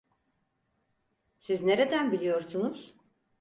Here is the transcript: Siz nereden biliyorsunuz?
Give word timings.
Siz 1.39 1.63
nereden 1.65 2.11
biliyorsunuz? 2.11 2.93